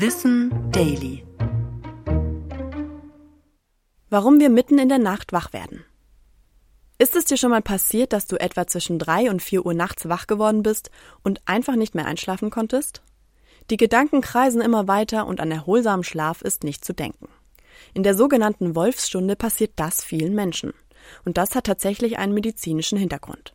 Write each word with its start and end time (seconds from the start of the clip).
Wissen 0.00 0.70
Daily. 0.70 1.24
Warum 4.08 4.38
wir 4.38 4.48
mitten 4.48 4.78
in 4.78 4.88
der 4.88 5.00
Nacht 5.00 5.32
wach 5.32 5.52
werden. 5.52 5.84
Ist 6.98 7.16
es 7.16 7.24
dir 7.24 7.36
schon 7.36 7.50
mal 7.50 7.62
passiert, 7.62 8.12
dass 8.12 8.28
du 8.28 8.36
etwa 8.36 8.68
zwischen 8.68 9.00
drei 9.00 9.28
und 9.28 9.42
vier 9.42 9.66
Uhr 9.66 9.74
nachts 9.74 10.08
wach 10.08 10.28
geworden 10.28 10.62
bist 10.62 10.92
und 11.24 11.40
einfach 11.46 11.74
nicht 11.74 11.96
mehr 11.96 12.06
einschlafen 12.06 12.50
konntest? 12.50 13.02
Die 13.70 13.76
Gedanken 13.76 14.20
kreisen 14.20 14.60
immer 14.60 14.86
weiter 14.86 15.26
und 15.26 15.40
an 15.40 15.50
erholsamen 15.50 16.04
Schlaf 16.04 16.42
ist 16.42 16.62
nicht 16.62 16.84
zu 16.84 16.92
denken. 16.92 17.26
In 17.92 18.04
der 18.04 18.14
sogenannten 18.14 18.76
Wolfsstunde 18.76 19.34
passiert 19.34 19.72
das 19.74 20.04
vielen 20.04 20.36
Menschen. 20.36 20.74
Und 21.24 21.38
das 21.38 21.56
hat 21.56 21.64
tatsächlich 21.64 22.18
einen 22.18 22.34
medizinischen 22.34 22.98
Hintergrund. 22.98 23.52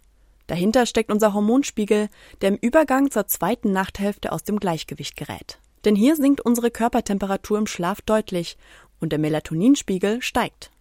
Dahinter 0.48 0.88
steckt 0.88 1.10
unser 1.10 1.34
Hormonspiegel, 1.34 2.10
der 2.42 2.50
im 2.50 2.58
Übergang 2.58 3.12
zur 3.12 3.28
zweiten 3.28 3.72
Nachthälfte 3.72 4.34
aus 4.34 4.44
dem 4.44 4.60
Gleichgewicht 4.60 5.16
gerät. 5.16 5.60
Denn 5.86 5.96
hier 5.96 6.16
sinkt 6.16 6.42
unsere 6.42 6.72
Körpertemperatur 6.72 7.58
im 7.58 7.68
Schlaf 7.68 8.02
deutlich 8.02 8.58
und 9.00 9.12
der 9.12 9.20
Melatoninspiegel 9.20 10.22
steigt. 10.22 10.72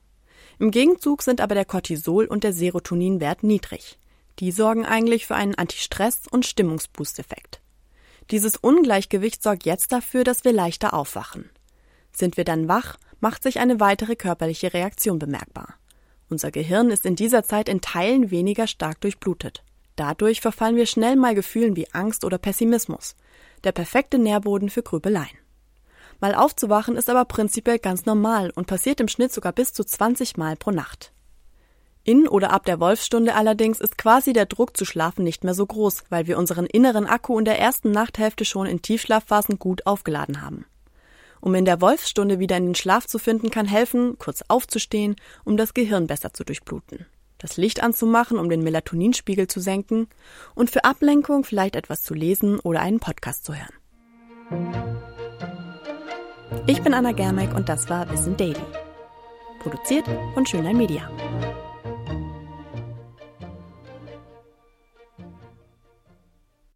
Im 0.59 0.71
Gegenzug 0.71 1.23
sind 1.23 1.41
aber 1.41 1.55
der 1.55 1.65
Cortisol 1.65 2.27
und 2.27 2.45
der 2.45 2.53
Serotoninwert 2.53 3.43
niedrig. 3.43 3.99
Die 4.39 4.53
sorgen 4.53 4.87
eigentlich 4.87 5.27
für 5.27 5.35
einen 5.35 5.55
Antistress- 5.55 6.29
und 6.31 6.47
Stimmungsboost-Effekt. 6.47 7.61
Dieses 8.31 8.57
Ungleichgewicht 8.57 9.43
sorgt 9.43 9.65
jetzt 9.65 9.93
dafür, 9.93 10.25
dass 10.25 10.45
wir 10.45 10.53
leichter 10.53 10.95
aufwachen. 10.95 11.51
Sind 12.13 12.37
wir 12.37 12.45
dann 12.45 12.69
wach, 12.69 12.97
macht 13.21 13.43
sich 13.43 13.59
eine 13.59 13.81
weitere 13.81 14.17
körperliche 14.17 14.73
Reaktion 14.73 15.19
bemerkbar. 15.19 15.75
Unser 16.29 16.51
Gehirn 16.51 16.91
ist 16.91 17.05
in 17.05 17.17
dieser 17.17 17.43
Zeit 17.43 17.69
in 17.69 17.81
Teilen 17.81 18.31
weniger 18.31 18.67
stark 18.67 19.01
durchblutet. 19.01 19.63
Dadurch 19.97 20.41
verfallen 20.41 20.77
wir 20.77 20.87
schnell 20.87 21.17
mal 21.17 21.35
Gefühlen 21.35 21.77
wie 21.77 21.93
Angst 21.93 22.25
oder 22.25 22.39
Pessimismus. 22.39 23.17
Der 23.65 23.73
perfekte 23.73 24.19
Nährboden 24.19 24.71
für 24.71 24.83
Grübeleien. 24.83 25.39
Mal 26.21 26.35
aufzuwachen 26.35 26.97
ist 26.97 27.11
aber 27.11 27.25
prinzipiell 27.25 27.79
ganz 27.79 28.07
normal 28.07 28.51
und 28.55 28.67
passiert 28.67 29.01
im 29.01 29.09
Schnitt 29.09 29.33
sogar 29.33 29.53
bis 29.53 29.73
zu 29.73 29.85
20 29.85 30.37
Mal 30.37 30.57
pro 30.57 30.71
Nacht. 30.71 31.13
In 32.05 32.27
oder 32.27 32.51
ab 32.53 32.65
der 32.65 32.81
Wolfsstunde 32.81 33.35
allerdings 33.35 33.81
ist 33.81 33.99
quasi 33.99 34.33
der 34.33 34.47
Druck 34.47 34.77
zu 34.77 34.85
schlafen 34.85 35.25
nicht 35.25 35.45
mehr 35.45 35.55
so 35.55 35.67
groß, 35.67 36.05
weil 36.11 36.27
wir 36.27 36.39
unseren 36.39 36.67
inneren 36.67 37.07
Akku 37.07 37.39
in 37.39 37.45
der 37.45 37.59
ersten 37.59 37.93
Nachthälfte 37.93 38.45
schon 38.45 38.67
in 38.67 38.83
Tiefschlafphasen 38.83 39.59
gut 39.59 39.87
aufgeladen 39.87 40.43
haben 40.43 40.65
um 41.43 41.57
in 41.57 41.65
der 41.65 41.81
Wolfsstunde 41.81 42.39
wieder 42.39 42.57
in 42.57 42.67
den 42.67 42.75
Schlaf 42.77 43.07
zu 43.07 43.19
finden, 43.19 43.51
kann 43.51 43.67
helfen, 43.67 44.17
kurz 44.17 44.43
aufzustehen, 44.47 45.17
um 45.45 45.57
das 45.57 45.75
Gehirn 45.75 46.07
besser 46.07 46.33
zu 46.33 46.45
durchbluten, 46.45 47.05
das 47.43 47.57
Licht 47.57 47.83
anzumachen, 47.83 48.39
um 48.39 48.49
den 48.49 48.63
Melatoninspiegel 48.63 49.49
zu 49.49 49.61
senken 49.61 50.07
und 50.55 50.71
für 50.71 50.85
Ablenkung 50.85 51.45
vielleicht 51.45 51.77
etwas 51.77 52.03
zu 52.03 52.15
lesen 52.15 52.59
oder 52.61 52.81
einen 52.81 53.01
Podcast 53.01 53.45
zu 53.45 53.55
hören. 53.55 53.75
Ich 56.67 56.81
bin 56.83 56.95
Anna 56.95 57.13
Germeck 57.13 57.55
und 57.55 57.69
das 57.69 57.91
war 57.91 58.11
Wissen 58.11 58.37
Daily. 58.37 58.55
Produziert 59.61 60.07
von 60.35 60.47
Schönlein 60.47 60.77
Media. 60.77 61.11